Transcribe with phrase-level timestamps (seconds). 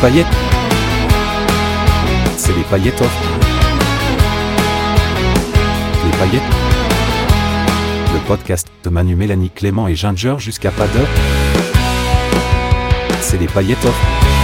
[0.00, 0.26] Paillettes.
[2.36, 3.16] C'est les paillettes off.
[6.04, 6.42] Les paillettes.
[8.14, 11.08] Le podcast de Manu, Mélanie, Clément et Ginger jusqu'à pas d'heure.
[13.20, 14.37] C'est les paillettes off.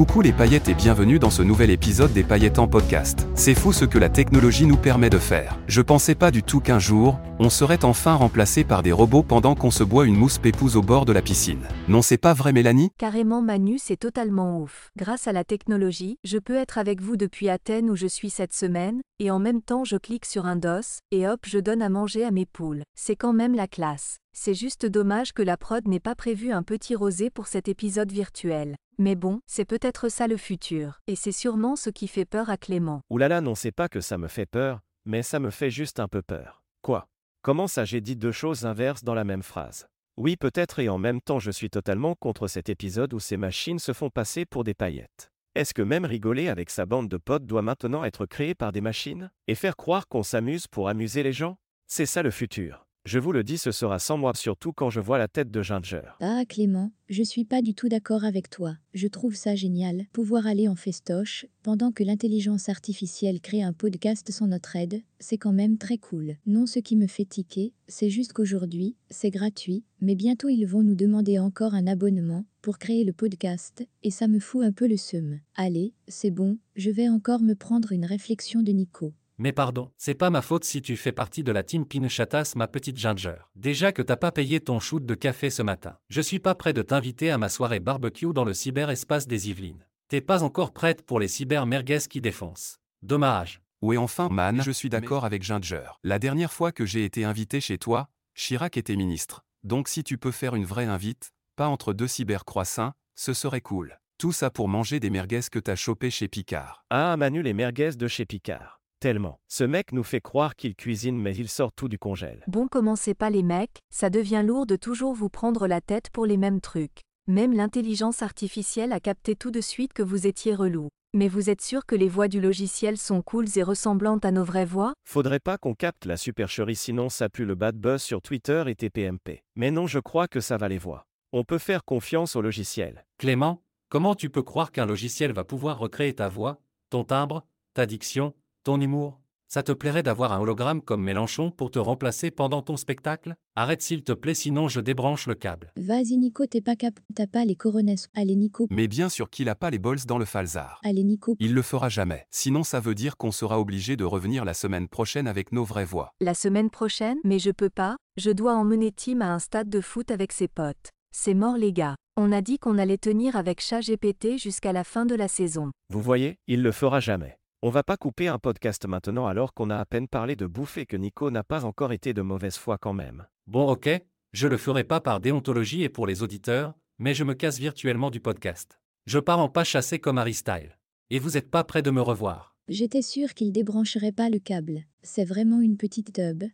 [0.00, 3.28] Coucou les paillettes et bienvenue dans ce nouvel épisode des paillettes en podcast.
[3.34, 5.58] C'est fou ce que la technologie nous permet de faire.
[5.66, 9.54] Je pensais pas du tout qu'un jour, on serait enfin remplacé par des robots pendant
[9.54, 11.68] qu'on se boit une mousse pépouse au bord de la piscine.
[11.86, 12.92] Non c'est pas vrai Mélanie?
[12.96, 14.88] Carrément Manu, c'est totalement ouf.
[14.96, 18.54] Grâce à la technologie, je peux être avec vous depuis Athènes où je suis cette
[18.54, 20.80] semaine, et en même temps je clique sur un dos,
[21.10, 22.84] et hop je donne à manger à mes poules.
[22.94, 24.16] C'est quand même la classe.
[24.32, 28.12] C'est juste dommage que la prod n'ait pas prévu un petit rosé pour cet épisode
[28.12, 28.76] virtuel.
[29.00, 32.58] Mais bon, c'est peut-être ça le futur, et c'est sûrement ce qui fait peur à
[32.58, 33.00] Clément.
[33.08, 36.06] Oulala, non, c'est pas que ça me fait peur, mais ça me fait juste un
[36.06, 36.62] peu peur.
[36.82, 37.08] Quoi?
[37.40, 39.88] Comment ça j'ai dit deux choses inverses dans la même phrase?
[40.18, 43.78] Oui, peut-être et en même temps je suis totalement contre cet épisode où ces machines
[43.78, 45.32] se font passer pour des paillettes.
[45.54, 48.82] Est-ce que même rigoler avec sa bande de potes doit maintenant être créé par des
[48.82, 49.30] machines?
[49.48, 51.56] Et faire croire qu'on s'amuse pour amuser les gens?
[51.86, 52.86] C'est ça le futur.
[53.06, 55.62] Je vous le dis, ce sera sans moi, surtout quand je vois la tête de
[55.62, 56.02] Ginger.
[56.20, 58.76] Ah Clément, je suis pas du tout d'accord avec toi.
[58.92, 64.30] Je trouve ça génial, pouvoir aller en festoche, pendant que l'intelligence artificielle crée un podcast
[64.30, 66.36] sans notre aide, c'est quand même très cool.
[66.44, 70.82] Non, ce qui me fait tiquer, c'est juste qu'aujourd'hui, c'est gratuit, mais bientôt ils vont
[70.82, 74.86] nous demander encore un abonnement pour créer le podcast, et ça me fout un peu
[74.86, 75.40] le seum.
[75.54, 79.14] Allez, c'est bon, je vais encore me prendre une réflexion de Nico.
[79.40, 82.68] Mais pardon, c'est pas ma faute si tu fais partie de la team Pinchatas, ma
[82.68, 83.36] petite Ginger.
[83.56, 85.96] Déjà que t'as pas payé ton shoot de café ce matin.
[86.10, 89.86] Je suis pas prêt de t'inviter à ma soirée barbecue dans le cyberespace des Yvelines.
[90.08, 92.80] T'es pas encore prête pour les cyber merguez qui défoncent.
[93.00, 93.62] Dommage.
[93.80, 95.88] Ouais enfin man, je suis d'accord avec Ginger.
[96.04, 99.46] La dernière fois que j'ai été invité chez toi, Chirac était ministre.
[99.64, 103.62] Donc si tu peux faire une vraie invite, pas entre deux cyber croissants, ce serait
[103.62, 104.00] cool.
[104.18, 106.84] Tout ça pour manger des merguez que t'as chopé chez Picard.
[106.90, 108.79] Ah, Manu, les merguez de chez Picard.
[109.00, 109.40] Tellement.
[109.48, 112.44] Ce mec nous fait croire qu'il cuisine mais il sort tout du congèle.
[112.46, 116.26] Bon, commencez pas les mecs, ça devient lourd de toujours vous prendre la tête pour
[116.26, 117.00] les mêmes trucs.
[117.26, 120.88] Même l'intelligence artificielle a capté tout de suite que vous étiez relou.
[121.14, 124.44] Mais vous êtes sûr que les voix du logiciel sont cooles et ressemblantes à nos
[124.44, 124.92] vraies voix?
[125.08, 128.74] Faudrait pas qu'on capte la supercherie sinon ça pue le bad buzz sur Twitter et
[128.74, 129.42] TPMP.
[129.56, 131.06] Mais non, je crois que ça va les voix.
[131.32, 133.06] On peut faire confiance au logiciel.
[133.16, 136.60] Clément, comment tu peux croire qu'un logiciel va pouvoir recréer ta voix,
[136.90, 141.70] ton timbre, ta diction, ton humour Ça te plairait d'avoir un hologramme comme Mélenchon pour
[141.70, 143.34] te remplacer pendant ton spectacle?
[143.56, 145.72] Arrête s'il te plaît sinon je débranche le câble.
[145.76, 148.08] Vas-y Nico, t'es pas cap, t'as pas les coronesses.
[148.14, 150.78] Allez Nico, Mais bien sûr qu'il a pas les bols dans le falzar.
[150.84, 151.36] allez Nico.
[151.40, 152.26] Il le fera jamais.
[152.30, 155.84] Sinon ça veut dire qu'on sera obligé de revenir la semaine prochaine avec nos vraies
[155.86, 156.12] voix.
[156.20, 157.18] La semaine prochaine?
[157.24, 160.48] Mais je peux pas, je dois emmener Tim à un stade de foot avec ses
[160.48, 160.90] potes.
[161.12, 161.96] C'est mort les gars.
[162.16, 165.70] On a dit qu'on allait tenir avec ChatGPT jusqu'à la fin de la saison.
[165.88, 167.36] Vous voyez, il le fera jamais.
[167.62, 170.78] On va pas couper un podcast maintenant alors qu'on a à peine parlé de bouffe
[170.78, 173.26] et que Nico n'a pas encore été de mauvaise foi quand même.
[173.46, 173.90] Bon ok,
[174.32, 178.10] je le ferai pas par déontologie et pour les auditeurs, mais je me casse virtuellement
[178.10, 178.80] du podcast.
[179.06, 180.78] Je pars en pas chasser comme Harry Style.
[181.10, 182.56] Et vous êtes pas prêt de me revoir.
[182.68, 184.84] J'étais sûre qu'il débrancherait pas le câble.
[185.02, 186.44] C'est vraiment une petite tub.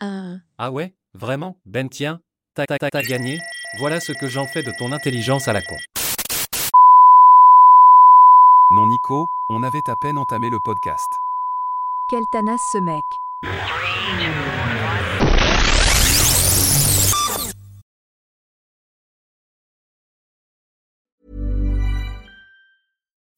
[0.00, 0.94] Ah, Ah ouais?
[1.12, 1.58] Vraiment?
[1.66, 2.20] Ben tiens,
[2.54, 3.38] t'as t'as- t'as gagné
[3.80, 5.76] Voilà ce que j'en fais de ton intelligence à la con.
[8.74, 11.20] Non Nico, on avait à peine entamé le podcast.
[12.10, 13.04] Quel tanas ce mec.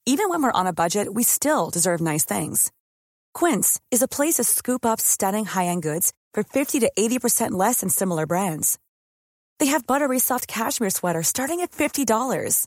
[0.07, 2.73] Even when we're on a budget, we still deserve nice things.
[3.35, 7.81] Quince is a place to scoop up stunning high-end goods for 50 to 80% less
[7.81, 8.79] than similar brands.
[9.59, 12.67] They have buttery soft cashmere sweaters starting at $50,